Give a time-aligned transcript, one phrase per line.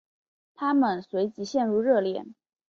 [0.55, 2.33] 他们随即陷入热恋。